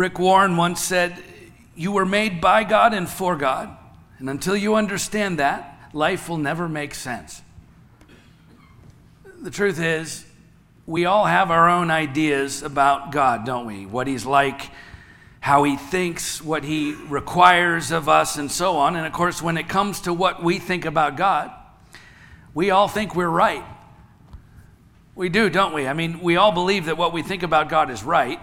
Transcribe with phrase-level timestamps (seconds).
[0.00, 1.22] Rick Warren once said,
[1.76, 3.76] You were made by God and for God.
[4.18, 7.42] And until you understand that, life will never make sense.
[9.42, 10.24] The truth is,
[10.86, 13.84] we all have our own ideas about God, don't we?
[13.84, 14.70] What He's like,
[15.38, 18.96] how He thinks, what He requires of us, and so on.
[18.96, 21.50] And of course, when it comes to what we think about God,
[22.54, 23.64] we all think we're right.
[25.14, 25.86] We do, don't we?
[25.86, 28.40] I mean, we all believe that what we think about God is right.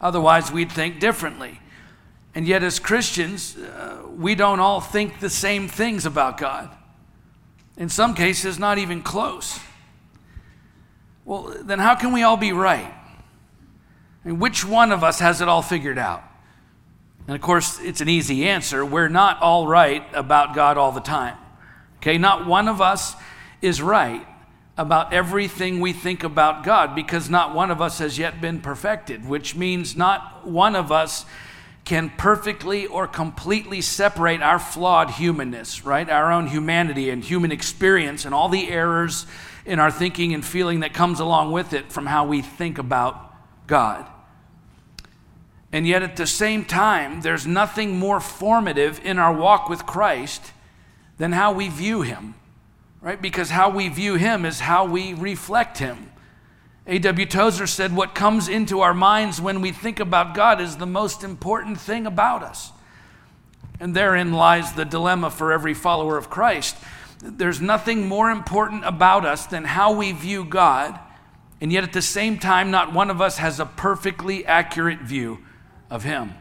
[0.00, 1.60] Otherwise, we'd think differently.
[2.34, 6.70] And yet, as Christians, uh, we don't all think the same things about God.
[7.76, 9.58] In some cases, not even close.
[11.24, 12.92] Well, then how can we all be right?
[14.24, 16.22] Mean, which one of us has it all figured out?
[17.26, 18.84] And of course, it's an easy answer.
[18.84, 21.36] We're not all right about God all the time.
[21.98, 23.14] Okay, not one of us
[23.62, 24.26] is right
[24.78, 29.26] about everything we think about God because not one of us has yet been perfected,
[29.26, 31.24] which means not one of us
[31.86, 36.10] can perfectly or completely separate our flawed humanness, right?
[36.10, 39.24] Our own humanity and human experience and all the errors
[39.64, 43.32] in our thinking and feeling that comes along with it from how we think about
[43.66, 44.06] God.
[45.72, 50.52] And yet, at the same time, there's nothing more formative in our walk with Christ
[51.18, 52.34] than how we view Him,
[53.06, 53.22] right?
[53.22, 56.10] Because how we view Him is how we reflect Him.
[56.88, 57.26] A.W.
[57.26, 61.22] Tozer said, What comes into our minds when we think about God is the most
[61.22, 62.72] important thing about us.
[63.78, 66.76] And therein lies the dilemma for every follower of Christ.
[67.22, 70.98] There's nothing more important about us than how we view God,
[71.60, 75.38] and yet at the same time, not one of us has a perfectly accurate view
[75.90, 76.34] of Him.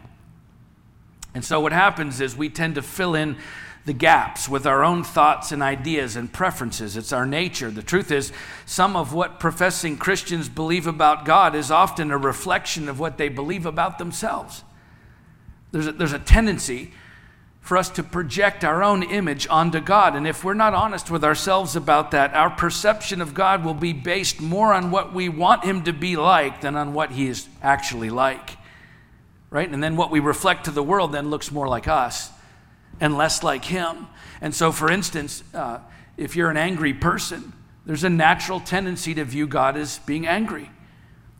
[1.35, 3.37] And so what happens is we tend to fill in
[3.85, 6.97] the gaps with our own thoughts and ideas and preferences.
[6.97, 7.69] It's our nature.
[7.69, 8.33] The truth is,
[8.65, 13.29] some of what professing Christians believe about God is often a reflection of what they
[13.29, 14.63] believe about themselves.
[15.71, 16.93] There's a, there's a tendency
[17.61, 20.15] for us to project our own image onto God.
[20.15, 23.93] And if we're not honest with ourselves about that, our perception of God will be
[23.93, 27.47] based more on what we want Him to be like than on what He is
[27.61, 28.57] actually like.
[29.51, 29.69] Right?
[29.69, 32.31] And then what we reflect to the world then looks more like us
[32.99, 34.07] and less like Him.
[34.41, 35.79] And so, for instance, uh,
[36.17, 37.53] if you're an angry person,
[37.85, 40.71] there's a natural tendency to view God as being angry.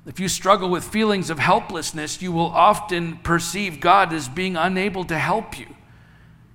[0.06, 5.04] If you struggle with feelings of helplessness, you will often perceive God as being unable
[5.06, 5.66] to help you.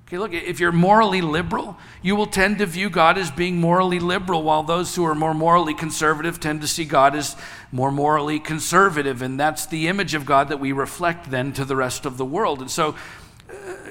[0.06, 4.00] Okay, look, if you're morally liberal, you will tend to view God as being morally
[4.00, 7.36] liberal, while those who are more morally conservative tend to see God as
[7.70, 9.22] more morally conservative.
[9.22, 12.24] And that's the image of God that we reflect then to the rest of the
[12.24, 12.60] world.
[12.60, 12.96] And so,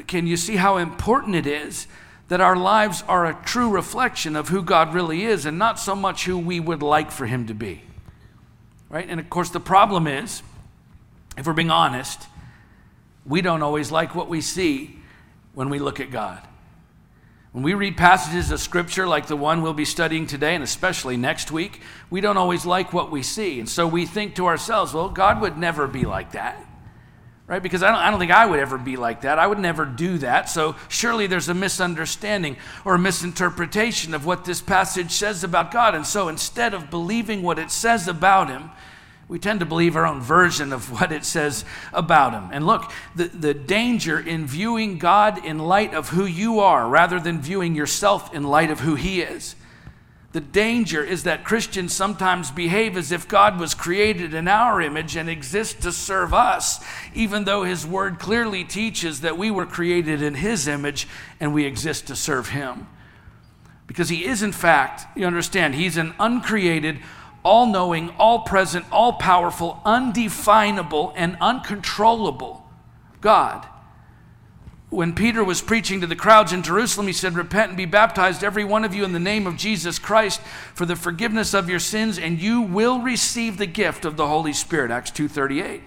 [0.08, 1.88] can you see how important it is
[2.28, 5.96] that our lives are a true reflection of who God really is and not so
[5.96, 7.82] much who we would like for Him to be?
[8.90, 9.08] Right?
[9.08, 10.42] And of course, the problem is,
[11.38, 12.28] if we're being honest,
[13.26, 15.00] we don't always like what we see
[15.54, 16.42] when we look at God.
[17.52, 21.18] When we read passages of Scripture like the one we'll be studying today, and especially
[21.18, 23.60] next week, we don't always like what we see.
[23.60, 26.64] And so we think to ourselves, well, God would never be like that.
[27.50, 27.64] Right?
[27.64, 29.40] Because I don't, I don't think I would ever be like that.
[29.40, 30.50] I would never do that.
[30.50, 35.96] So surely there's a misunderstanding or a misinterpretation of what this passage says about God.
[35.96, 38.70] And so instead of believing what it says about Him,
[39.30, 42.50] we tend to believe our own version of what it says about him.
[42.52, 47.20] And look, the, the danger in viewing God in light of who you are rather
[47.20, 49.56] than viewing yourself in light of who he is.
[50.32, 55.16] The danger is that Christians sometimes behave as if God was created in our image
[55.16, 56.84] and exists to serve us,
[57.16, 61.08] even though His Word clearly teaches that we were created in His image
[61.40, 62.86] and we exist to serve Him.
[63.88, 67.00] Because He is, in fact, you understand, He's an uncreated,
[67.44, 72.64] all knowing, all present, all powerful, undefinable, and uncontrollable
[73.20, 73.66] God.
[74.90, 78.44] When Peter was preaching to the crowds in Jerusalem, he said, Repent and be baptized,
[78.44, 80.42] every one of you, in the name of Jesus Christ
[80.74, 84.54] for the forgiveness of your sins, and you will receive the gift of the Holy
[84.54, 84.90] Spirit.
[84.90, 85.82] Acts 2.38.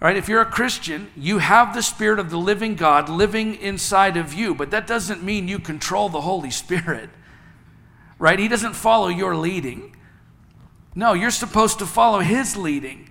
[0.00, 3.56] All right, if you're a Christian, you have the Spirit of the living God living
[3.56, 7.08] inside of you, but that doesn't mean you control the Holy Spirit.
[8.18, 8.38] Right?
[8.38, 9.96] He doesn't follow your leading.
[10.94, 13.08] No, you're supposed to follow His leading.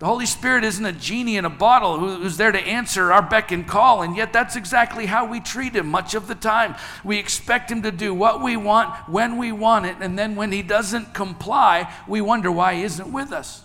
[0.00, 3.52] The Holy Spirit isn't a genie in a bottle who's there to answer our beck
[3.52, 6.74] and call, and yet that's exactly how we treat Him much of the time.
[7.04, 10.52] We expect Him to do what we want when we want it, and then when
[10.52, 13.62] He doesn't comply, we wonder why He isn't with us.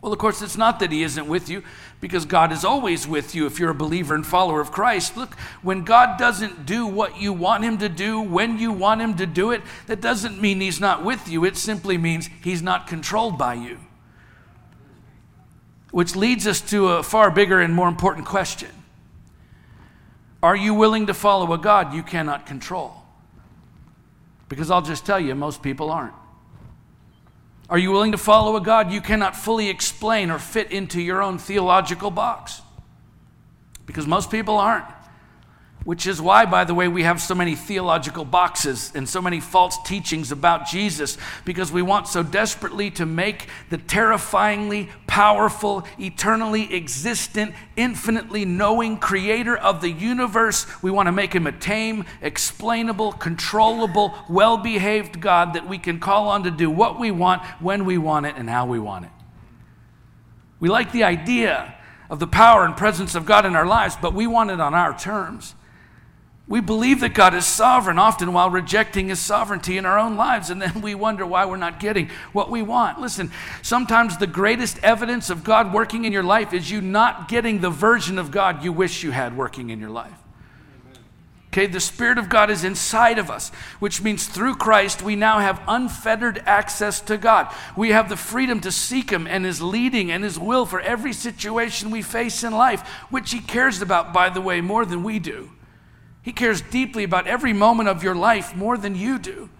[0.00, 1.64] Well, of course, it's not that He isn't with you,
[2.00, 5.16] because God is always with you if you're a believer and follower of Christ.
[5.16, 9.16] Look, when God doesn't do what you want Him to do, when you want Him
[9.16, 11.44] to do it, that doesn't mean He's not with you.
[11.44, 13.80] It simply means He's not controlled by you.
[15.94, 18.70] Which leads us to a far bigger and more important question
[20.42, 22.96] Are you willing to follow a God you cannot control?
[24.48, 26.14] Because I'll just tell you, most people aren't.
[27.70, 31.22] Are you willing to follow a God you cannot fully explain or fit into your
[31.22, 32.60] own theological box?
[33.86, 34.92] Because most people aren't.
[35.84, 39.38] Which is why, by the way, we have so many theological boxes and so many
[39.38, 46.74] false teachings about Jesus, because we want so desperately to make the terrifyingly powerful, eternally
[46.74, 53.12] existent, infinitely knowing creator of the universe, we want to make him a tame, explainable,
[53.12, 57.84] controllable, well behaved God that we can call on to do what we want, when
[57.84, 59.10] we want it, and how we want it.
[60.60, 61.74] We like the idea
[62.08, 64.72] of the power and presence of God in our lives, but we want it on
[64.72, 65.54] our terms.
[66.46, 70.50] We believe that God is sovereign, often while rejecting his sovereignty in our own lives,
[70.50, 73.00] and then we wonder why we're not getting what we want.
[73.00, 73.30] Listen,
[73.62, 77.70] sometimes the greatest evidence of God working in your life is you not getting the
[77.70, 80.12] version of God you wish you had working in your life.
[81.48, 85.38] Okay, the Spirit of God is inside of us, which means through Christ we now
[85.38, 87.54] have unfettered access to God.
[87.76, 91.12] We have the freedom to seek Him and His leading and His will for every
[91.12, 95.20] situation we face in life, which He cares about, by the way, more than we
[95.20, 95.50] do.
[96.24, 99.50] He cares deeply about every moment of your life more than you do.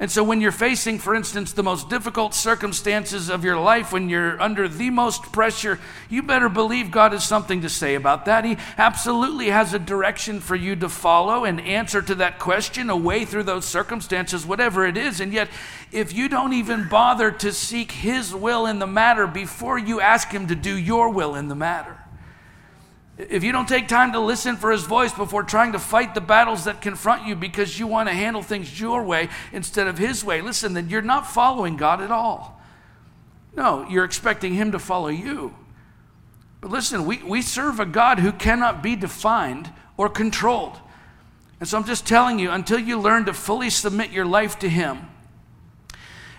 [0.00, 4.08] And so, when you're facing, for instance, the most difficult circumstances of your life, when
[4.08, 8.44] you're under the most pressure, you better believe God has something to say about that.
[8.44, 12.96] He absolutely has a direction for you to follow, an answer to that question, a
[12.96, 15.20] way through those circumstances, whatever it is.
[15.20, 15.48] And yet,
[15.90, 20.30] if you don't even bother to seek His will in the matter before you ask
[20.30, 21.98] Him to do your will in the matter,
[23.18, 26.20] if you don't take time to listen for his voice before trying to fight the
[26.20, 30.24] battles that confront you because you want to handle things your way instead of his
[30.24, 32.60] way, listen, then you're not following God at all.
[33.56, 35.52] No, you're expecting him to follow you.
[36.60, 40.78] But listen, we, we serve a God who cannot be defined or controlled.
[41.58, 44.68] And so I'm just telling you, until you learn to fully submit your life to
[44.68, 45.08] him,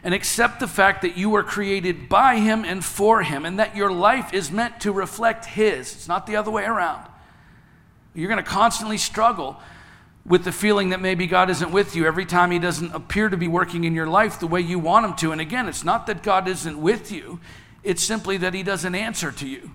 [0.04, 3.76] and accept the fact that you were created by Him and for Him, and that
[3.76, 5.94] your life is meant to reflect His.
[5.94, 7.08] It's not the other way around.
[8.14, 9.60] You're going to constantly struggle
[10.26, 13.38] with the feeling that maybe God isn't with you every time He doesn't appear to
[13.38, 15.32] be working in your life the way you want Him to.
[15.32, 17.40] And again, it's not that God isn't with you,
[17.84, 19.72] it's simply that He doesn't answer to you.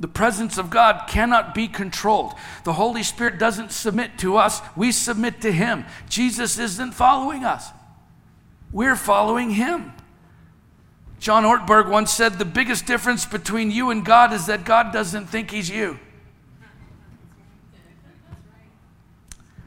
[0.00, 2.34] The presence of God cannot be controlled.
[2.62, 5.86] The Holy Spirit doesn't submit to us, we submit to Him.
[6.08, 7.70] Jesus isn't following us.
[8.72, 9.92] We're following him.
[11.18, 15.26] John Ortberg once said the biggest difference between you and God is that God doesn't
[15.26, 15.98] think he's you.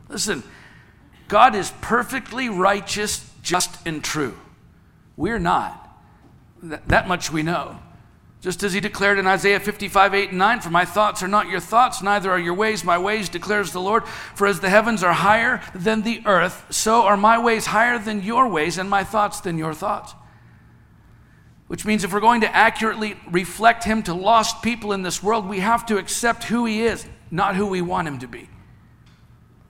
[0.07, 0.43] Listen,
[1.27, 4.37] God is perfectly righteous, just, and true.
[5.15, 5.77] We're not.
[6.61, 7.79] That, much we know.
[8.41, 11.47] Just as he declared in Isaiah 55, 8 and 9, For my thoughts are not
[11.47, 14.07] your thoughts, neither are your ways my ways, declares the Lord.
[14.07, 18.23] For as the heavens are higher than the earth, so are my ways higher than
[18.23, 20.15] your ways, and my thoughts than your thoughts.
[21.67, 25.47] Which means if we're going to accurately reflect him to lost people in this world,
[25.47, 28.49] we have to accept who he is, not who we want him to be.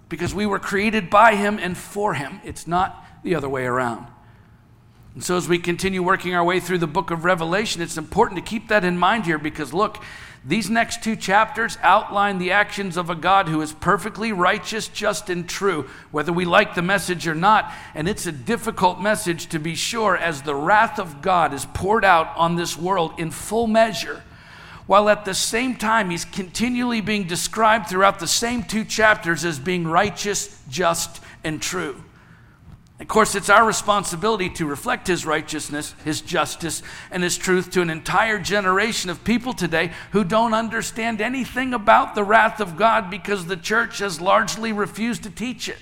[0.07, 2.39] Because we were created by him and for him.
[2.45, 4.07] It's not the other way around.
[5.13, 8.37] And so, as we continue working our way through the book of Revelation, it's important
[8.37, 10.01] to keep that in mind here because, look,
[10.43, 15.29] these next two chapters outline the actions of a God who is perfectly righteous, just,
[15.29, 17.71] and true, whether we like the message or not.
[17.93, 22.05] And it's a difficult message to be sure, as the wrath of God is poured
[22.05, 24.23] out on this world in full measure,
[24.87, 29.59] while at the same time, He's continually being described throughout the same two chapters as
[29.59, 32.01] being righteous, just, and true.
[33.01, 37.81] Of course, it's our responsibility to reflect His righteousness, His justice, and His truth to
[37.81, 43.09] an entire generation of people today who don't understand anything about the wrath of God
[43.09, 45.79] because the church has largely refused to teach it,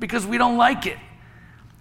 [0.00, 0.96] because we don't like it.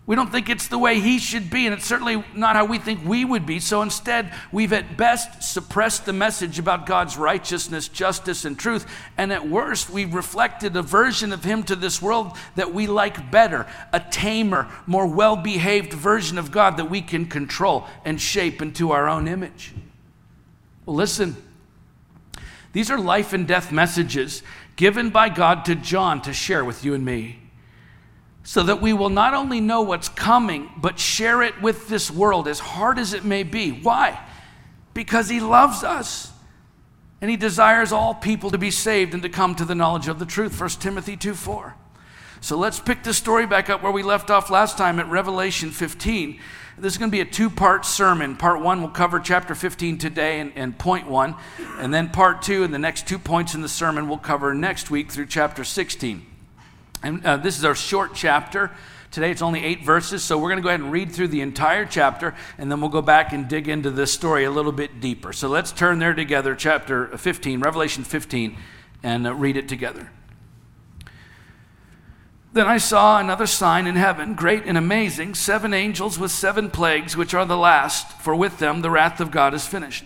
[0.07, 2.79] We don't think it's the way he should be, and it's certainly not how we
[2.79, 3.59] think we would be.
[3.59, 8.87] So instead, we've at best suppressed the message about God's righteousness, justice, and truth.
[9.15, 13.29] And at worst, we've reflected a version of him to this world that we like
[13.29, 18.59] better a tamer, more well behaved version of God that we can control and shape
[18.61, 19.71] into our own image.
[20.85, 21.35] Well, listen,
[22.73, 24.41] these are life and death messages
[24.75, 27.40] given by God to John to share with you and me
[28.43, 32.47] so that we will not only know what's coming, but share it with this world,
[32.47, 33.71] as hard as it may be.
[33.71, 34.19] Why?
[34.93, 36.31] Because He loves us.
[37.21, 40.17] And He desires all people to be saved and to come to the knowledge of
[40.17, 40.59] the truth.
[40.59, 41.75] 1 Timothy 2 4.
[42.43, 45.69] So let's pick the story back up where we left off last time at Revelation
[45.69, 46.39] 15.
[46.79, 48.35] This is going to be a two part sermon.
[48.35, 51.35] Part one will cover chapter 15 today and, and point one.
[51.77, 54.89] And then part two and the next two points in the sermon we'll cover next
[54.89, 56.30] week through chapter 16.
[57.03, 58.71] And uh, this is our short chapter.
[59.11, 61.41] Today it's only eight verses, so we're going to go ahead and read through the
[61.41, 65.01] entire chapter, and then we'll go back and dig into this story a little bit
[65.01, 65.33] deeper.
[65.33, 68.57] So let's turn there together, chapter 15, Revelation 15,
[69.03, 70.09] and uh, read it together.
[72.53, 77.17] Then I saw another sign in heaven, great and amazing, seven angels with seven plagues,
[77.17, 80.05] which are the last, for with them the wrath of God is finished.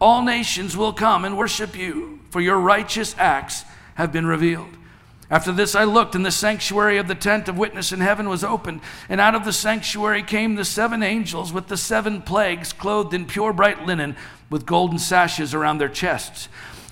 [0.00, 4.76] All nations will come and worship you, for your righteous acts have been revealed.
[5.28, 8.44] After this, I looked, and the sanctuary of the tent of witness in heaven was
[8.44, 8.80] opened.
[9.08, 13.26] And out of the sanctuary came the seven angels with the seven plagues, clothed in
[13.26, 14.16] pure bright linen,
[14.50, 16.48] with golden sashes around their chests.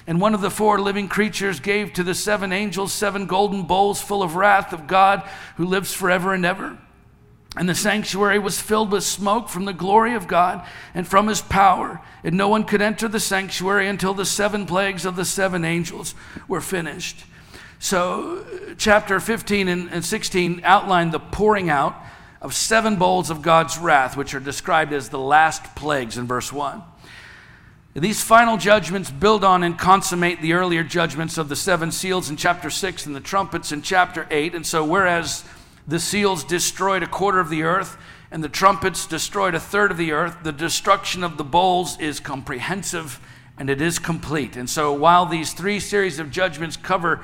[0.06, 4.02] And one of the four living creatures gave to the seven angels seven golden bowls
[4.02, 5.22] full of wrath of God
[5.56, 6.76] who lives forever and ever.
[7.56, 11.40] And the sanctuary was filled with smoke from the glory of God and from his
[11.40, 12.00] power.
[12.24, 16.14] And no one could enter the sanctuary until the seven plagues of the seven angels
[16.48, 17.24] were finished.
[17.78, 21.94] So, uh, chapter 15 and 16 outline the pouring out
[22.40, 26.52] of seven bowls of God's wrath, which are described as the last plagues in verse
[26.52, 26.82] 1.
[27.94, 32.36] These final judgments build on and consummate the earlier judgments of the seven seals in
[32.36, 34.54] chapter 6 and the trumpets in chapter 8.
[34.56, 35.44] And so, whereas
[35.86, 37.96] the seals destroyed a quarter of the earth
[38.30, 42.20] and the trumpets destroyed a third of the earth, the destruction of the bowls is
[42.20, 43.20] comprehensive
[43.56, 44.56] and it is complete.
[44.56, 47.20] And so, while these three series of judgments cover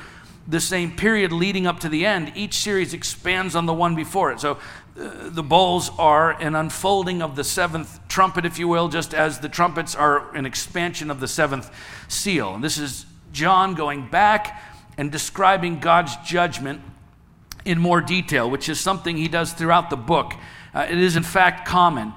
[0.47, 4.33] the same period leading up to the end, each series expands on the one before
[4.33, 4.41] it.
[4.41, 4.59] So
[4.99, 9.39] uh, the bowls are an unfolding of the seventh trumpet, if you will, just as
[9.39, 11.71] the trumpets are an expansion of the seventh
[12.09, 12.55] seal.
[12.55, 14.61] And this is John going back
[14.99, 16.83] and describing God's judgment
[17.65, 20.35] in more detail, which is something he does throughout the book.
[20.73, 22.13] Uh, it is, in fact, common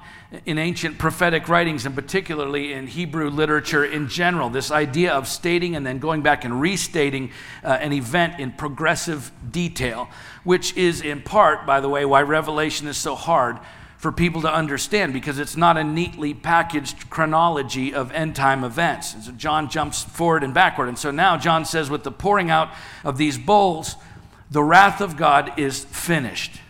[0.46, 4.50] in ancient prophetic writings, and particularly in Hebrew literature in general.
[4.50, 7.30] This idea of stating and then going back and restating
[7.62, 10.08] uh, an event in progressive detail,
[10.42, 13.58] which is in part, by the way, why Revelation is so hard
[13.96, 19.14] for people to understand because it's not a neatly packaged chronology of end time events.
[19.14, 20.88] And so John jumps forward and backward.
[20.88, 22.70] And so now John says, with the pouring out
[23.02, 23.96] of these bowls,
[24.54, 26.60] the wrath of God is finished.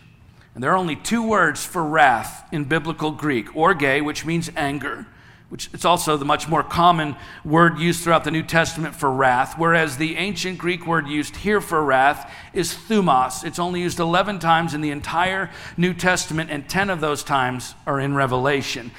[0.55, 5.05] And there are only two words for wrath in biblical Greek orge, which means anger,
[5.49, 9.59] which it's also the much more common word used throughout the New Testament for wrath,
[9.59, 13.45] whereas the ancient Greek word used here for wrath is thumos.
[13.45, 17.75] It's only used 11 times in the entire New Testament, and 10 of those times
[17.85, 18.89] are in Revelation.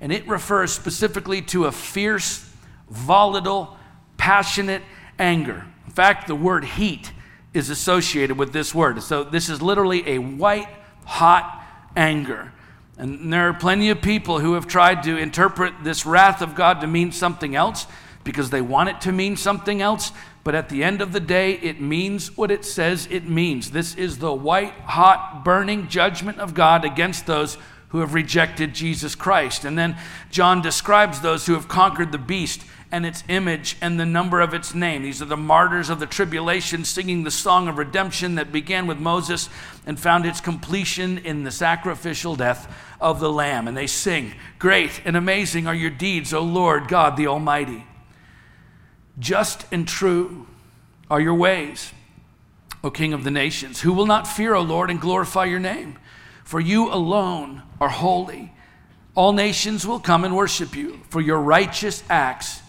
[0.00, 2.50] And it refers specifically to a fierce,
[2.90, 3.76] volatile,
[4.16, 4.82] passionate
[5.16, 5.64] anger.
[5.86, 7.11] In fact, the word heat
[7.54, 9.02] is associated with this word.
[9.02, 10.68] So this is literally a white,
[11.04, 11.64] hot
[11.96, 12.52] anger.
[12.96, 16.80] And there are plenty of people who have tried to interpret this wrath of God
[16.80, 17.86] to mean something else
[18.24, 20.12] because they want it to mean something else.
[20.44, 23.70] But at the end of the day, it means what it says it means.
[23.70, 27.58] This is the white, hot, burning judgment of God against those
[27.92, 29.64] who have rejected Jesus Christ.
[29.64, 29.96] And then
[30.30, 34.54] John describes those who have conquered the beast and its image and the number of
[34.54, 35.02] its name.
[35.02, 38.98] These are the martyrs of the tribulation singing the song of redemption that began with
[38.98, 39.50] Moses
[39.86, 43.68] and found its completion in the sacrificial death of the Lamb.
[43.68, 47.86] And they sing, Great and amazing are your deeds, O Lord God the Almighty.
[49.18, 50.46] Just and true
[51.10, 51.92] are your ways,
[52.82, 53.82] O King of the nations.
[53.82, 55.98] Who will not fear, O Lord, and glorify your name?
[56.52, 58.52] For you alone are holy.
[59.14, 62.60] All nations will come and worship you, for your righteous acts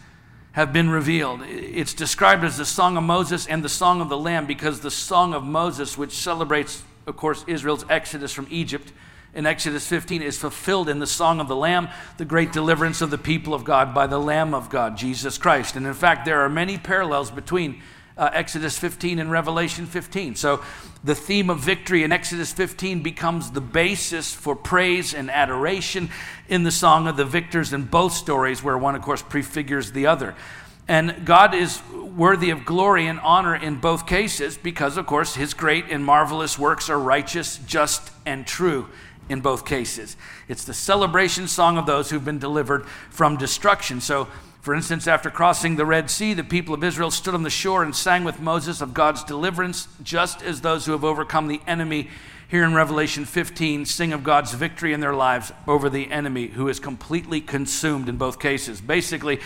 [0.53, 1.41] have been revealed.
[1.43, 4.89] It's described as the Song of Moses and the Song of the Lamb because the
[4.89, 8.93] Song of Moses, which celebrates, of course, Israel's exodus from Egypt
[9.33, 13.11] in Exodus 15, is fulfilled in the Song of the Lamb, the great deliverance of
[13.11, 15.75] the people of God by the Lamb of God, Jesus Christ.
[15.75, 17.81] And in fact, there are many parallels between
[18.17, 20.35] uh, Exodus 15 and Revelation 15.
[20.35, 20.63] So
[21.03, 26.09] the theme of victory in Exodus 15 becomes the basis for praise and adoration
[26.47, 30.07] in the Song of the Victors in both stories, where one, of course, prefigures the
[30.07, 30.35] other.
[30.87, 35.53] And God is worthy of glory and honor in both cases because, of course, his
[35.53, 38.89] great and marvelous works are righteous, just, and true
[39.29, 40.17] in both cases.
[40.47, 44.01] It's the celebration song of those who've been delivered from destruction.
[44.01, 44.27] So,
[44.63, 47.83] for instance, after crossing the Red Sea, the people of Israel stood on the shore
[47.83, 52.07] and sang with Moses of God's deliverance, just as those who have overcome the enemy
[52.47, 56.69] here in Revelation 15 sing of God's victory in their lives over the enemy who
[56.69, 58.79] is completely consumed in both cases.
[58.79, 59.41] Basically,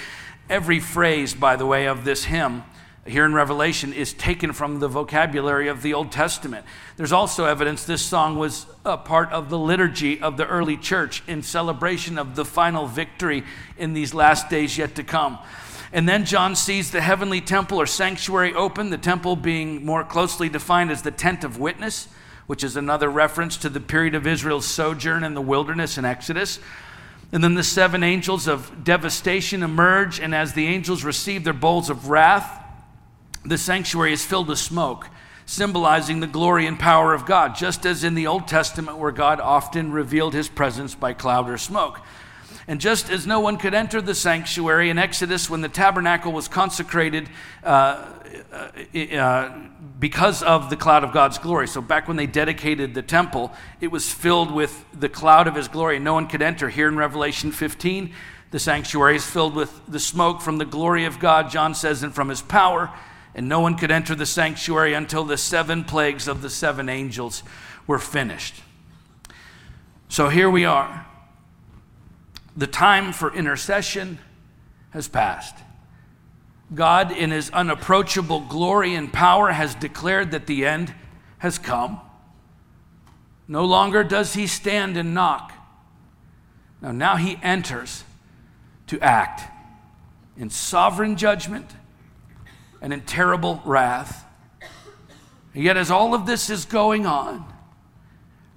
[0.51, 2.63] every phrase, by the way, of this hymn
[3.09, 6.65] here in Revelation is taken from the vocabulary of the Old Testament.
[6.95, 11.23] There's also evidence this song was a part of the liturgy of the early church
[11.27, 13.43] in celebration of the final victory
[13.77, 15.37] in these last days yet to come.
[15.93, 20.49] And then John sees the heavenly temple or sanctuary open, the temple being more closely
[20.49, 22.09] defined as the tent of witness,
[22.45, 26.59] which is another reference to the period of Israel's sojourn in the wilderness in Exodus.
[27.31, 31.89] And then the seven angels of devastation emerge, and as the angels receive their bowls
[31.89, 32.63] of wrath,
[33.47, 35.09] the sanctuary is filled with smoke,
[35.45, 39.39] symbolizing the glory and power of God, just as in the Old Testament, where God
[39.39, 42.01] often revealed his presence by cloud or smoke.
[42.69, 46.49] And just as no one could enter the sanctuary in Exodus when the tabernacle was
[46.49, 47.29] consecrated
[47.63, 48.05] uh,
[48.51, 49.57] uh, uh,
[49.97, 51.67] because of the cloud of God's glory.
[51.69, 55.69] So, back when they dedicated the temple, it was filled with the cloud of his
[55.69, 55.95] glory.
[55.95, 56.67] And no one could enter.
[56.67, 58.13] Here in Revelation 15,
[58.51, 62.13] the sanctuary is filled with the smoke from the glory of God, John says, and
[62.13, 62.91] from his power
[63.37, 67.43] and no one could enter the sanctuary until the seven plagues of the seven angels
[67.85, 68.55] were finished.
[70.09, 71.05] So here we are.
[72.57, 74.17] The time for intercession
[74.89, 75.55] has passed.
[76.73, 80.95] God, in his unapproachable glory and power, has declared that the end
[81.37, 82.01] has come.
[83.47, 85.53] No longer does he stand and knock.
[86.81, 88.03] Now, now he enters
[88.87, 89.43] to act
[90.35, 91.69] in sovereign judgment
[92.81, 94.25] and in terrible wrath.
[95.53, 97.45] And yet, as all of this is going on,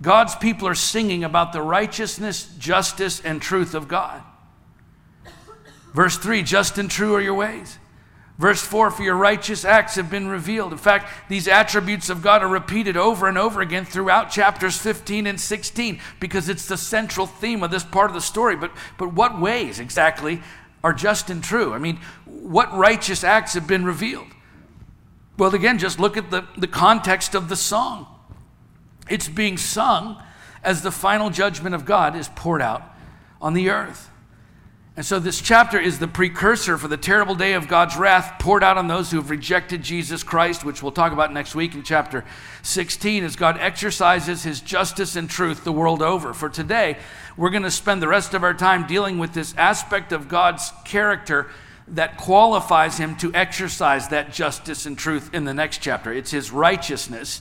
[0.03, 4.23] God's people are singing about the righteousness, justice, and truth of God.
[5.93, 7.79] Verse 3 Just and true are your ways.
[8.39, 10.73] Verse 4 For your righteous acts have been revealed.
[10.73, 15.27] In fact, these attributes of God are repeated over and over again throughout chapters 15
[15.27, 18.57] and 16 because it's the central theme of this part of the story.
[18.57, 20.41] But, but what ways exactly
[20.83, 21.73] are just and true.
[21.73, 24.29] I mean, what righteous acts have been revealed?
[25.37, 28.07] Well, again, just look at the, the context of the song.
[29.09, 30.23] It's being sung
[30.63, 32.83] as the final judgment of God is poured out
[33.41, 34.10] on the earth.
[35.01, 38.63] And so, this chapter is the precursor for the terrible day of God's wrath poured
[38.63, 41.83] out on those who have rejected Jesus Christ, which we'll talk about next week in
[41.83, 42.23] chapter
[42.65, 46.35] 16, as God exercises his justice and truth the world over.
[46.35, 46.99] For today,
[47.39, 50.71] we're going to spend the rest of our time dealing with this aspect of God's
[50.85, 51.49] character
[51.89, 56.13] that qualifies him to exercise that justice and truth in the next chapter.
[56.13, 57.41] It's his righteousness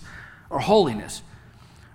[0.50, 1.24] or holiness.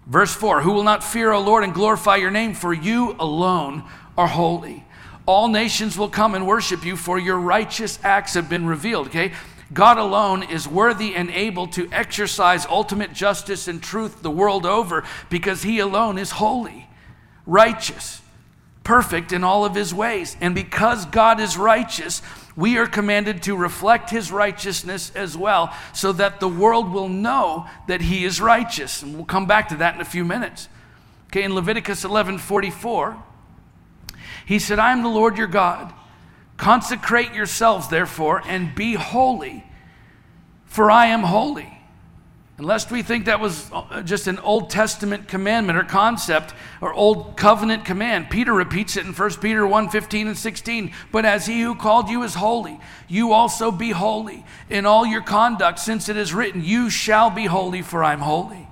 [0.07, 3.85] Verse 4 Who will not fear, O Lord, and glorify your name, for you alone
[4.18, 4.85] are holy.
[5.27, 9.09] All nations will come and worship you, for your righteous acts have been revealed.
[9.09, 9.33] Okay?
[9.73, 15.05] God alone is worthy and able to exercise ultimate justice and truth the world over
[15.31, 16.89] because he alone is holy
[17.47, 18.23] righteous,
[18.85, 20.37] perfect in all of his ways.
[20.41, 22.23] And because God is righteous,
[22.57, 27.67] we are commanded to reflect his righteousness as well, so that the world will know
[27.89, 29.03] that he is righteous.
[29.03, 30.69] And we'll come back to that in a few minutes.
[31.27, 33.17] Okay, in Leviticus 11 44,
[34.47, 35.93] he said, I am the Lord your God.
[36.57, 39.65] Consecrate yourselves, therefore, and be holy,
[40.67, 41.71] for I am holy.
[42.57, 47.37] Unless we think that was uh, just an Old Testament commandment or concept or Old
[47.37, 48.31] Covenant command.
[48.31, 50.93] Peter repeats it in 1 Peter 1 15 and 16.
[51.11, 52.79] But as he who called you is holy,
[53.09, 57.47] you also be holy in all your conduct, since it is written, You shall be
[57.47, 58.63] holy, for I'm holy.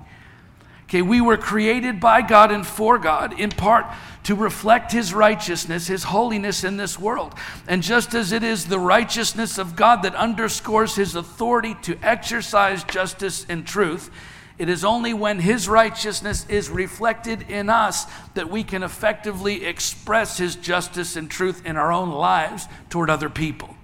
[0.93, 3.87] Okay, we were created by God and for God, in part
[4.25, 7.33] to reflect his righteousness, his holiness in this world.
[7.67, 12.83] And just as it is the righteousness of God that underscores his authority to exercise
[12.83, 14.11] justice and truth,
[14.59, 20.37] it is only when his righteousness is reflected in us that we can effectively express
[20.37, 23.75] his justice and truth in our own lives toward other people.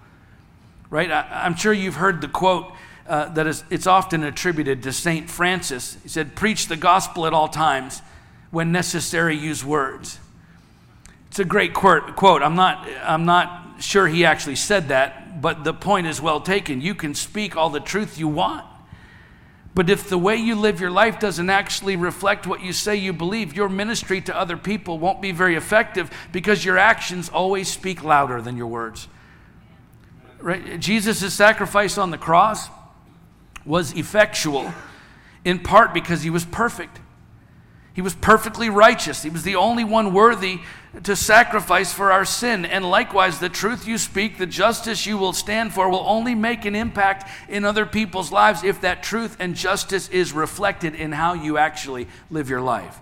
[0.91, 1.09] Right?
[1.09, 2.71] I, am sure you've heard the quote
[3.09, 5.29] uh, that is it's often attributed to St.
[5.29, 5.97] Francis.
[6.03, 8.03] He said, Preach the gospel at all times,
[8.51, 10.19] when necessary, use words.
[11.29, 12.43] It's a great quote.
[12.43, 16.81] I'm not, I'm not sure he actually said that, but the point is well taken.
[16.81, 18.65] You can speak all the truth you want.
[19.73, 23.13] But if the way you live your life doesn't actually reflect what you say you
[23.13, 28.03] believe, your ministry to other people won't be very effective because your actions always speak
[28.03, 29.07] louder than your words.
[30.39, 30.79] Right?
[30.79, 32.69] Jesus' sacrifice on the cross
[33.65, 34.73] was effectual
[35.45, 36.99] in part because he was perfect.
[37.93, 39.23] He was perfectly righteous.
[39.23, 40.59] He was the only one worthy
[41.03, 42.65] to sacrifice for our sin.
[42.65, 46.65] And likewise, the truth you speak, the justice you will stand for, will only make
[46.65, 51.33] an impact in other people's lives if that truth and justice is reflected in how
[51.33, 52.99] you actually live your life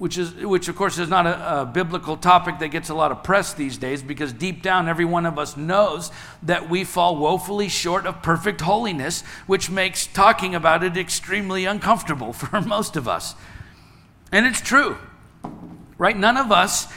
[0.00, 3.12] which is which of course is not a, a, biblical topic that gets a lot
[3.12, 6.10] of press these days because deep down every one of us knows
[6.42, 12.32] that we fall woefully short of perfect holiness which makes talking about it extremely uncomfortable
[12.40, 13.34] for most of us
[14.32, 14.96] and it's true
[15.98, 16.90] right none of us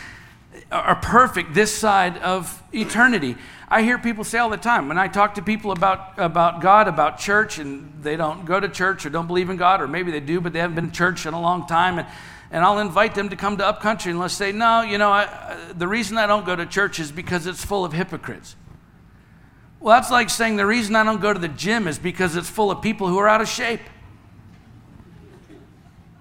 [0.72, 3.36] are perfect this side of eternity
[3.68, 6.88] I hear people say all the time when I talk to people about, about God,
[6.88, 10.12] about church, and they don't go to church or don't believe in God, or maybe
[10.12, 11.98] they do, but they haven't been to church in a long time.
[11.98, 12.08] And
[12.54, 15.58] and I'll invite them to come to Upcountry and let's say, no, you know, I,
[15.76, 18.56] the reason I don't go to church is because it's full of hypocrites.
[19.80, 22.50] Well, that's like saying the reason I don't go to the gym is because it's
[22.50, 23.82] full of people who are out of shape.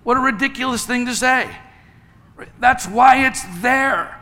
[0.05, 1.55] What a ridiculous thing to say.
[2.59, 4.19] That's why it's there.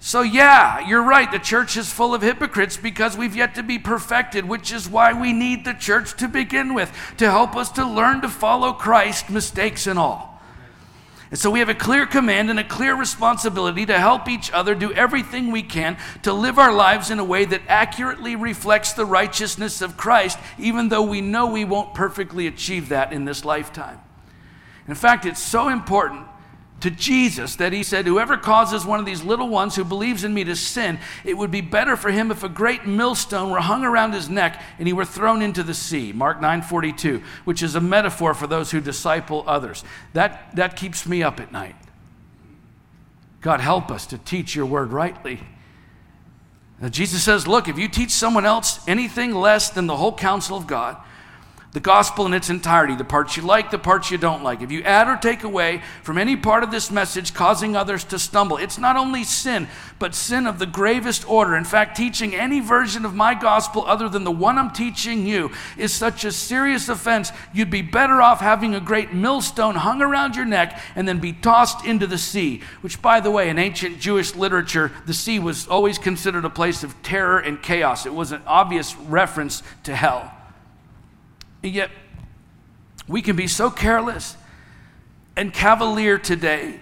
[0.00, 1.30] So, yeah, you're right.
[1.30, 5.18] The church is full of hypocrites because we've yet to be perfected, which is why
[5.18, 9.30] we need the church to begin with, to help us to learn to follow Christ,
[9.30, 10.33] mistakes and all.
[11.34, 14.72] And so we have a clear command and a clear responsibility to help each other
[14.76, 19.04] do everything we can to live our lives in a way that accurately reflects the
[19.04, 24.00] righteousness of Christ, even though we know we won't perfectly achieve that in this lifetime.
[24.86, 26.24] In fact, it's so important
[26.80, 30.34] to Jesus that he said, Whoever causes one of these little ones who believes in
[30.34, 33.84] me to sin, it would be better for him if a great millstone were hung
[33.84, 36.12] around his neck and he were thrown into the sea.
[36.12, 39.82] Mark 9 42, which is a metaphor for those who disciple others.
[40.12, 41.76] That, that keeps me up at night.
[43.40, 45.40] God, help us to teach your word rightly.
[46.80, 50.56] Now, Jesus says, Look, if you teach someone else anything less than the whole counsel
[50.56, 50.96] of God,
[51.74, 54.62] the gospel in its entirety, the parts you like, the parts you don't like.
[54.62, 58.18] If you add or take away from any part of this message causing others to
[58.18, 59.66] stumble, it's not only sin,
[59.98, 61.56] but sin of the gravest order.
[61.56, 65.50] In fact, teaching any version of my gospel other than the one I'm teaching you
[65.76, 70.36] is such a serious offense, you'd be better off having a great millstone hung around
[70.36, 73.98] your neck and then be tossed into the sea, which, by the way, in ancient
[73.98, 78.06] Jewish literature, the sea was always considered a place of terror and chaos.
[78.06, 80.30] It was an obvious reference to hell.
[81.64, 81.90] And yet,
[83.08, 84.36] we can be so careless
[85.34, 86.78] and cavalier today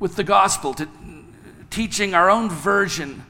[0.00, 0.88] with the gospel, to,
[1.70, 3.24] teaching our own version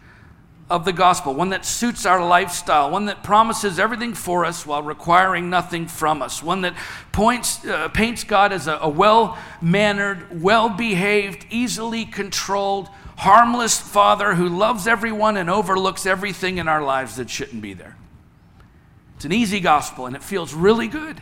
[0.71, 4.83] of the gospel, one that suits our lifestyle, one that promises everything for us while
[4.83, 6.75] requiring nothing from us, one that
[7.13, 12.89] points, uh, paints God as a, a well mannered, well behaved, easily controlled,
[13.19, 17.99] harmless father who loves everyone and overlooks everything in our lives that shouldn't be there.
[19.21, 21.21] It's an easy gospel and it feels really good.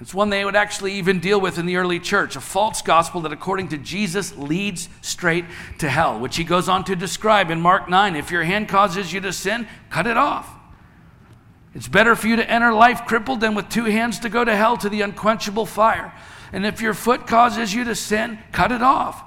[0.00, 3.22] It's one they would actually even deal with in the early church a false gospel
[3.22, 5.46] that, according to Jesus, leads straight
[5.80, 8.14] to hell, which he goes on to describe in Mark 9.
[8.14, 10.48] If your hand causes you to sin, cut it off.
[11.74, 14.54] It's better for you to enter life crippled than with two hands to go to
[14.54, 16.14] hell to the unquenchable fire.
[16.52, 19.24] And if your foot causes you to sin, cut it off.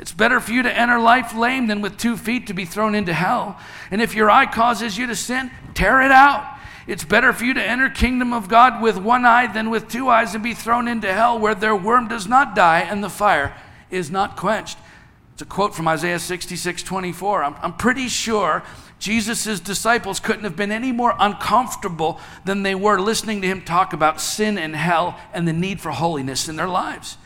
[0.00, 2.96] It's better for you to enter life lame than with two feet to be thrown
[2.96, 3.60] into hell.
[3.92, 6.56] And if your eye causes you to sin, tear it out.
[6.90, 10.08] It's better for you to enter kingdom of God with one eye than with two
[10.08, 13.54] eyes and be thrown into hell where their worm does not die and the fire
[13.92, 14.76] is not quenched.
[15.34, 17.44] It's a quote from Isaiah 66 24.
[17.44, 18.64] I'm, I'm pretty sure
[18.98, 23.92] Jesus' disciples couldn't have been any more uncomfortable than they were listening to him talk
[23.92, 27.18] about sin and hell and the need for holiness in their lives.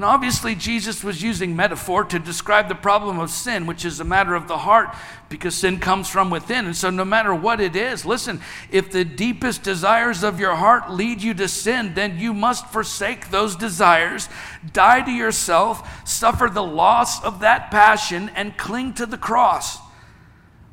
[0.00, 4.04] And obviously, Jesus was using metaphor to describe the problem of sin, which is a
[4.04, 4.96] matter of the heart,
[5.28, 6.64] because sin comes from within.
[6.64, 10.90] And so, no matter what it is, listen, if the deepest desires of your heart
[10.90, 14.30] lead you to sin, then you must forsake those desires,
[14.72, 19.80] die to yourself, suffer the loss of that passion, and cling to the cross.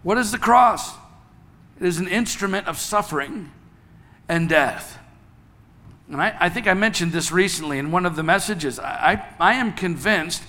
[0.04, 0.96] What is the cross?
[1.82, 3.52] It is an instrument of suffering
[4.30, 5.00] and death.
[6.10, 8.80] And I, I think I mentioned this recently in one of the messages.
[8.80, 10.44] I, I, I am convinced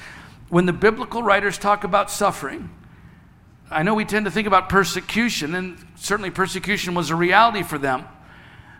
[0.49, 2.71] when the biblical writers talk about suffering,
[3.71, 7.77] I know we tend to think about persecution, and certainly persecution was a reality for
[7.77, 8.05] them.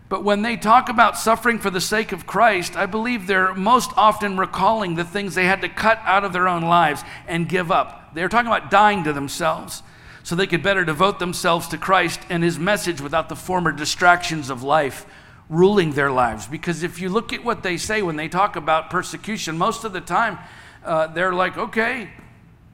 [0.09, 3.91] But when they talk about suffering for the sake of Christ, I believe they're most
[3.97, 7.71] often recalling the things they had to cut out of their own lives and give
[7.71, 8.15] up.
[8.15, 9.83] They're talking about dying to themselves
[10.23, 14.49] so they could better devote themselves to Christ and His message without the former distractions
[14.49, 15.05] of life
[15.49, 16.47] ruling their lives.
[16.47, 19.93] Because if you look at what they say when they talk about persecution, most of
[19.93, 20.39] the time
[20.85, 22.11] uh, they're like, okay,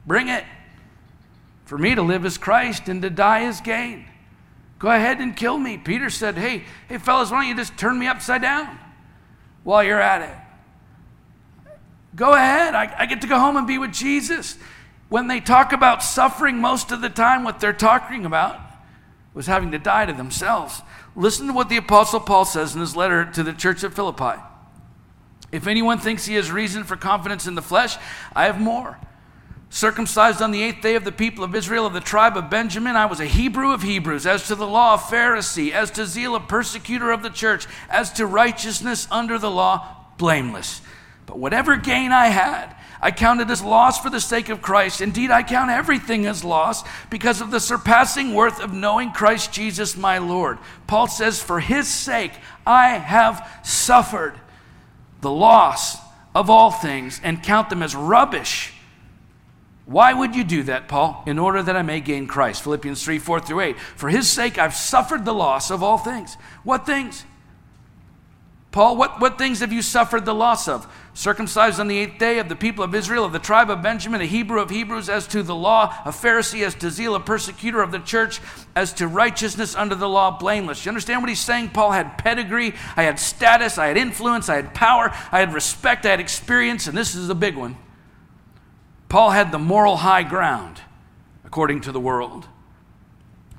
[0.05, 0.43] bring it.
[1.65, 4.05] For me to live is Christ and to die is gain.
[4.77, 5.77] Go ahead and kill me.
[5.77, 8.77] Peter said, Hey, hey, fellas, why don't you just turn me upside down
[9.63, 11.75] while you're at it?
[12.15, 12.75] Go ahead.
[12.75, 14.57] I, I get to go home and be with Jesus.
[15.09, 18.59] When they talk about suffering, most of the time, what they're talking about
[19.33, 20.81] was having to die to themselves.
[21.15, 24.41] Listen to what the Apostle Paul says in his letter to the church at Philippi.
[25.51, 27.97] If anyone thinks he has reason for confidence in the flesh,
[28.35, 28.97] I have more.
[29.69, 32.95] Circumcised on the eighth day of the people of Israel of the tribe of Benjamin,
[32.95, 34.25] I was a Hebrew of Hebrews.
[34.25, 35.71] As to the law, a Pharisee.
[35.71, 37.67] As to zeal, a persecutor of the church.
[37.89, 40.81] As to righteousness under the law, blameless.
[41.25, 45.01] But whatever gain I had, I counted as loss for the sake of Christ.
[45.01, 49.97] Indeed, I count everything as loss because of the surpassing worth of knowing Christ Jesus
[49.97, 50.57] my Lord.
[50.87, 52.33] Paul says, For his sake
[52.65, 54.39] I have suffered
[55.21, 55.97] the loss
[56.33, 58.73] of all things and count them as rubbish.
[59.85, 61.23] Why would you do that, Paul?
[61.27, 62.63] In order that I may gain Christ.
[62.63, 63.79] Philippians 3 4 through 8.
[63.79, 66.35] For his sake I've suffered the loss of all things.
[66.63, 67.23] What things?
[68.75, 70.85] Paul, what, what things have you suffered the loss of?
[71.13, 74.19] circumcised on the eighth day of the people of Israel, of the tribe of Benjamin,
[74.19, 77.81] a Hebrew of Hebrews, as to the law, a Pharisee, as to zeal, a persecutor
[77.81, 78.41] of the church,
[78.75, 80.83] as to righteousness under the law, blameless.
[80.83, 81.69] You understand what he's saying?
[81.69, 86.05] Paul had pedigree, I had status, I had influence, I had power, I had respect,
[86.05, 87.77] I had experience, and this is a big one.
[89.07, 90.81] Paul had the moral high ground,
[91.45, 92.45] according to the world.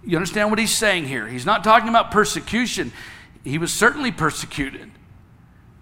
[0.04, 1.26] You understand what he's saying here?
[1.26, 2.92] He's not talking about persecution.
[3.44, 4.90] He was certainly persecuted.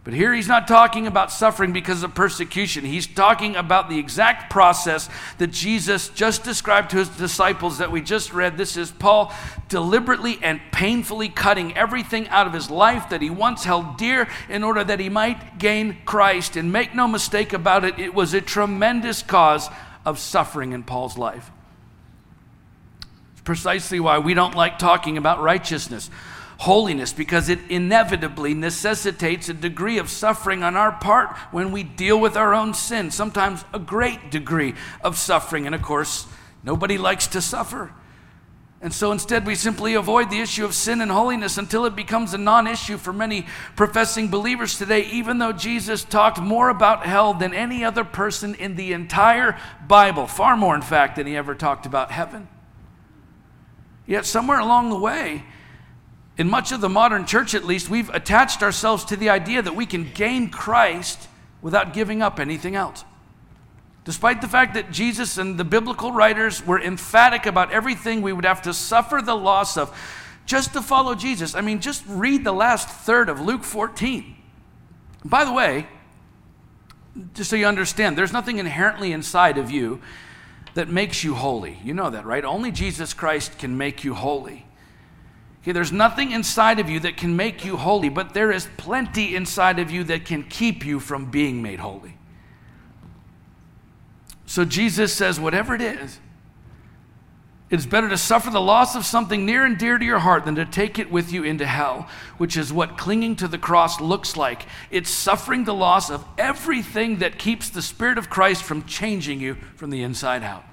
[0.04, 2.84] But here he's not talking about suffering because of persecution.
[2.84, 8.02] He's talking about the exact process that Jesus just described to his disciples that we
[8.02, 8.58] just read.
[8.58, 9.32] This is Paul
[9.70, 14.62] deliberately and painfully cutting everything out of his life that he once held dear in
[14.62, 16.56] order that he might gain Christ.
[16.56, 19.70] And make no mistake about it, it was a tremendous cause
[20.04, 21.50] of suffering in Paul's life.
[23.32, 26.10] It's precisely why we don't like talking about righteousness
[26.58, 32.20] holiness because it inevitably necessitates a degree of suffering on our part when we deal
[32.20, 35.66] with our own sin, sometimes a great degree of suffering.
[35.66, 36.26] And of course,
[36.62, 37.92] nobody likes to suffer.
[38.84, 42.34] And so instead, we simply avoid the issue of sin and holiness until it becomes
[42.34, 47.32] a non issue for many professing believers today, even though Jesus talked more about hell
[47.32, 51.54] than any other person in the entire Bible, far more, in fact, than he ever
[51.54, 52.46] talked about heaven.
[54.06, 55.44] Yet, somewhere along the way,
[56.37, 59.77] in much of the modern church, at least, we've attached ourselves to the idea that
[59.77, 61.29] we can gain Christ
[61.62, 63.05] without giving up anything else.
[64.05, 68.44] Despite the fact that Jesus and the biblical writers were emphatic about everything we would
[68.44, 69.97] have to suffer the loss of
[70.44, 71.55] just to follow Jesus.
[71.55, 74.37] I mean, just read the last third of Luke 14.
[75.25, 75.87] By the way,
[77.33, 80.03] just so you understand, there's nothing inherently inside of you
[80.75, 81.79] that makes you holy.
[81.83, 82.44] You know that, right?
[82.44, 84.63] Only Jesus Christ can make you holy.
[85.64, 89.35] Okay, there's nothing inside of you that can make you holy, but there is plenty
[89.35, 92.18] inside of you that can keep you from being made holy.
[94.44, 96.20] So Jesus says, whatever it is,
[97.70, 100.55] it's better to suffer the loss of something near and dear to your heart than
[100.57, 104.37] to take it with you into hell, which is what clinging to the cross looks
[104.37, 104.66] like.
[104.90, 109.57] It's suffering the loss of everything that keeps the Spirit of Christ from changing you
[109.77, 110.64] from the inside out.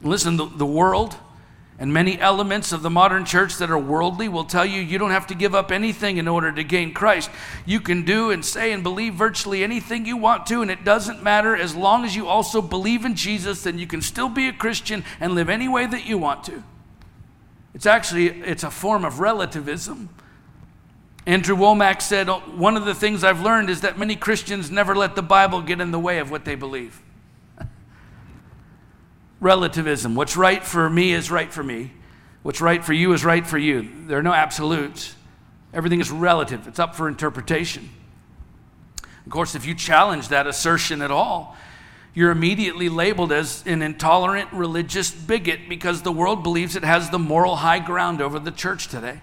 [0.00, 1.18] Listen, the, the world,
[1.80, 5.12] and many elements of the modern church that are worldly will tell you you don't
[5.12, 7.30] have to give up anything in order to gain Christ.
[7.64, 11.22] You can do and say and believe virtually anything you want to, and it doesn't
[11.22, 14.52] matter as long as you also believe in Jesus, then you can still be a
[14.52, 16.64] Christian and live any way that you want to.
[17.74, 20.08] It's actually it's a form of relativism.
[21.26, 25.14] Andrew Wommack said, One of the things I've learned is that many Christians never let
[25.14, 27.02] the Bible get in the way of what they believe
[29.40, 30.14] relativism.
[30.14, 31.92] What's right for me is right for me.
[32.42, 33.88] What's right for you is right for you.
[34.06, 35.14] There are no absolutes.
[35.72, 37.90] Everything is relative, it's up for interpretation.
[39.26, 41.54] Of course, if you challenge that assertion at all,
[42.14, 47.18] you're immediately labeled as an intolerant religious bigot because the world believes it has the
[47.18, 49.20] moral high ground over the church today.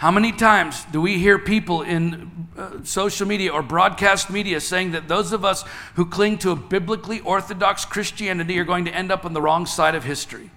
[0.00, 4.92] How many times do we hear people in uh, social media or broadcast media saying
[4.92, 5.62] that those of us
[5.96, 9.66] who cling to a biblically orthodox Christianity are going to end up on the wrong
[9.66, 10.48] side of history?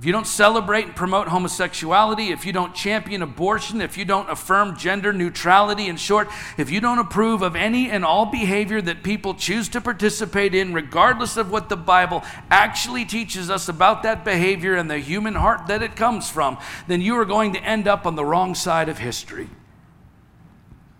[0.00, 4.30] If you don't celebrate and promote homosexuality, if you don't champion abortion, if you don't
[4.30, 9.02] affirm gender neutrality, in short, if you don't approve of any and all behavior that
[9.02, 14.24] people choose to participate in, regardless of what the Bible actually teaches us about that
[14.24, 16.56] behavior and the human heart that it comes from,
[16.88, 19.50] then you are going to end up on the wrong side of history.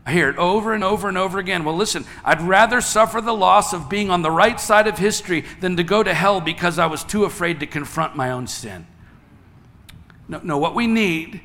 [0.06, 1.64] I hear it over and over and over again.
[1.64, 5.44] Well, listen, I'd rather suffer the loss of being on the right side of history
[5.60, 8.86] than to go to hell because I was too afraid to confront my own sin.
[10.28, 11.40] No, no, what we need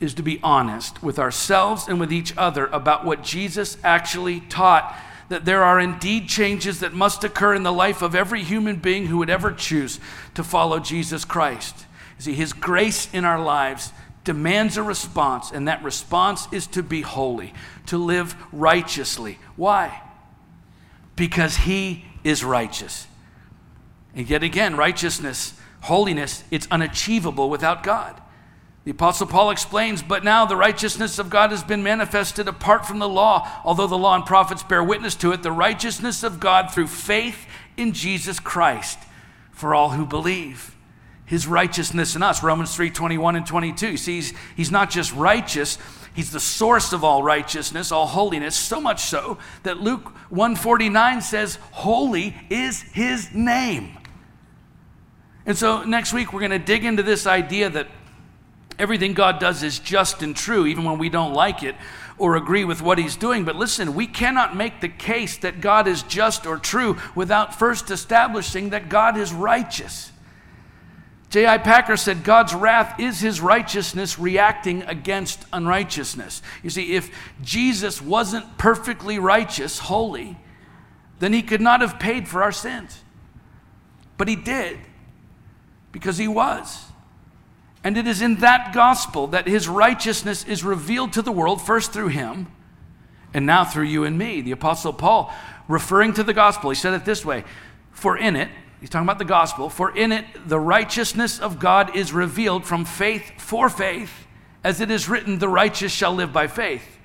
[0.00, 4.96] is to be honest with ourselves and with each other about what Jesus actually taught.
[5.28, 9.06] That there are indeed changes that must occur in the life of every human being
[9.06, 10.00] who would ever choose
[10.34, 11.86] to follow Jesus Christ.
[12.18, 13.92] See, His grace in our lives
[14.30, 17.52] demands a response, and that response is to be holy,
[17.86, 19.40] to live righteously.
[19.56, 20.02] Why?
[21.16, 23.08] Because He is righteous.
[24.14, 28.22] And yet again, righteousness, holiness, it's unachievable without God.
[28.84, 33.00] The Apostle Paul explains, but now the righteousness of God has been manifested apart from
[33.00, 36.72] the law, although the law and prophets bear witness to it, the righteousness of God
[36.72, 39.00] through faith in Jesus Christ
[39.50, 40.69] for all who believe.
[41.30, 43.96] His righteousness in us, Romans 3 21 and 22.
[43.96, 45.78] See, he's, he's not just righteous,
[46.12, 51.54] he's the source of all righteousness, all holiness, so much so that Luke 149 says,
[51.70, 53.96] Holy is his name.
[55.46, 57.86] And so next week we're going to dig into this idea that
[58.76, 61.76] everything God does is just and true, even when we don't like it
[62.18, 63.44] or agree with what He's doing.
[63.44, 67.88] But listen, we cannot make the case that God is just or true without first
[67.92, 70.10] establishing that God is righteous.
[71.30, 71.58] J.I.
[71.58, 76.42] Packer said, God's wrath is his righteousness reacting against unrighteousness.
[76.62, 77.08] You see, if
[77.40, 80.36] Jesus wasn't perfectly righteous, holy,
[81.20, 83.04] then he could not have paid for our sins.
[84.18, 84.78] But he did,
[85.92, 86.84] because he was.
[87.84, 91.92] And it is in that gospel that his righteousness is revealed to the world, first
[91.92, 92.48] through him,
[93.32, 94.40] and now through you and me.
[94.40, 95.32] The Apostle Paul,
[95.68, 97.44] referring to the gospel, he said it this way
[97.92, 101.94] For in it, he's talking about the gospel, for in it the righteousness of God
[101.94, 104.26] is revealed from faith for faith,
[104.64, 106.98] as it is written, the righteous shall live by faith.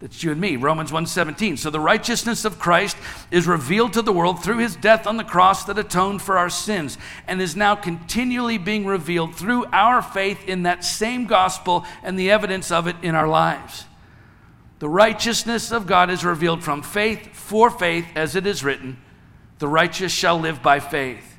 [0.00, 1.58] That's you and me, Romans 1:17.
[1.58, 2.96] So the righteousness of Christ
[3.30, 6.48] is revealed to the world through his death on the cross that atoned for our
[6.48, 6.96] sins
[7.28, 12.30] and is now continually being revealed through our faith in that same gospel and the
[12.30, 13.84] evidence of it in our lives.
[14.78, 18.96] The righteousness of God is revealed from faith for faith as it is written,
[19.60, 21.36] the righteous shall live by faith.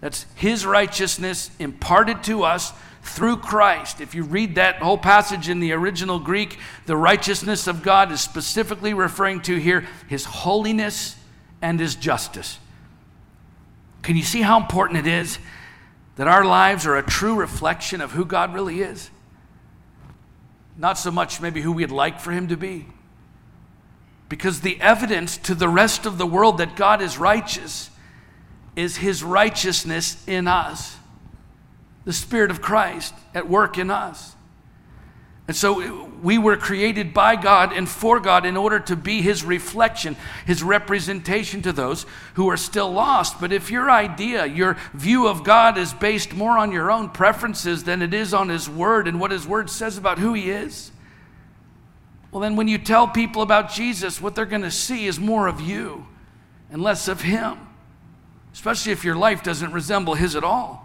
[0.00, 2.72] That's his righteousness imparted to us
[3.02, 4.00] through Christ.
[4.00, 8.20] If you read that whole passage in the original Greek, the righteousness of God is
[8.20, 11.16] specifically referring to here his holiness
[11.62, 12.58] and his justice.
[14.02, 15.38] Can you see how important it is
[16.16, 19.08] that our lives are a true reflection of who God really is?
[20.76, 22.86] Not so much maybe who we'd like for him to be.
[24.32, 27.90] Because the evidence to the rest of the world that God is righteous
[28.74, 30.96] is his righteousness in us
[32.06, 34.34] the Spirit of Christ at work in us.
[35.48, 39.44] And so we were created by God and for God in order to be His
[39.44, 40.16] reflection,
[40.46, 43.38] His representation to those who are still lost.
[43.38, 47.84] But if your idea, your view of God is based more on your own preferences
[47.84, 50.90] than it is on His Word and what His Word says about who He is,
[52.32, 55.46] well, then when you tell people about Jesus, what they're going to see is more
[55.46, 56.06] of you
[56.70, 57.58] and less of Him,
[58.52, 60.82] especially if your life doesn't resemble His at all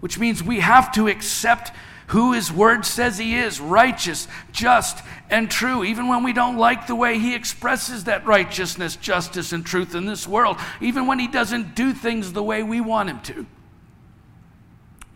[0.00, 1.72] which means we have to accept
[2.08, 6.86] who His Word says He is righteous, just, and true, even when we don't like
[6.86, 11.26] the way He expresses that righteousness, justice, and truth in this world, even when He
[11.26, 13.46] doesn't do things the way we want Him to.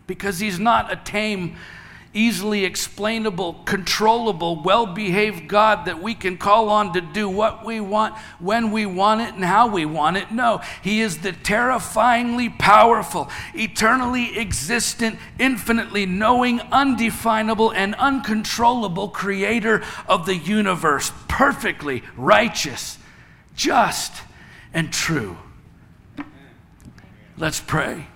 [0.07, 1.55] Because He's not a tame,
[2.13, 7.79] easily explainable, controllable, well behaved God that we can call on to do what we
[7.79, 10.31] want, when we want it, and how we want it.
[10.31, 20.25] No, He is the terrifyingly powerful, eternally existent, infinitely knowing, undefinable, and uncontrollable creator of
[20.25, 22.97] the universe, perfectly righteous,
[23.55, 24.13] just,
[24.73, 25.37] and true.
[27.37, 28.07] Let's pray.